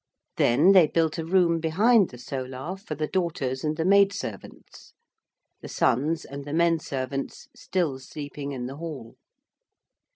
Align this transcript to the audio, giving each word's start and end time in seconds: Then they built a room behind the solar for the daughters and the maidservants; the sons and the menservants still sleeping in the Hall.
Then 0.37 0.71
they 0.71 0.87
built 0.87 1.19
a 1.19 1.23
room 1.25 1.59
behind 1.59 2.09
the 2.09 2.17
solar 2.17 2.75
for 2.75 2.95
the 2.95 3.05
daughters 3.05 3.63
and 3.63 3.77
the 3.77 3.85
maidservants; 3.85 4.93
the 5.61 5.67
sons 5.69 6.25
and 6.25 6.43
the 6.43 6.53
menservants 6.53 7.49
still 7.55 7.99
sleeping 7.99 8.51
in 8.51 8.65
the 8.65 8.77
Hall. 8.77 9.15